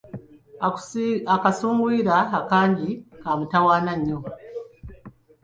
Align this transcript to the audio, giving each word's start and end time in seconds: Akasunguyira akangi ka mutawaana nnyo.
Akasunguyira 1.35 2.15
akangi 2.39 2.89
ka 3.21 3.31
mutawaana 3.37 3.93
nnyo. 3.97 4.19